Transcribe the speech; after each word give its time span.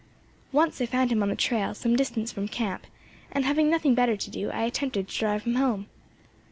Once 0.51 0.81
I 0.81 0.87
found 0.87 1.11
him 1.11 1.21
on 1.21 1.29
the 1.29 1.35
trail, 1.35 1.75
some 1.75 1.95
distance 1.95 2.31
from 2.31 2.47
camp, 2.47 2.87
and, 3.31 3.45
having 3.45 3.69
nothing 3.69 3.93
better 3.93 4.17
to 4.17 4.31
do, 4.31 4.49
I 4.49 4.63
attempted 4.63 5.07
to 5.07 5.19
drive 5.19 5.43
him 5.43 5.53
home. 5.57 5.89